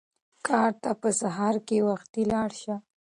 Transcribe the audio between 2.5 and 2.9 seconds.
شه.